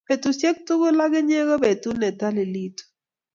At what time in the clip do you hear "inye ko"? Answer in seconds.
1.19-1.55